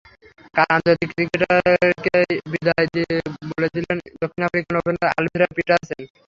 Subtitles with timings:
[0.55, 2.87] কাল আন্তর্জাতিক ক্রিকেটকেই বিদায়
[3.49, 6.01] বলে দিলেন দক্ষিণ আফ্রিকান ওপেনার আলভিরো পিটারসেন।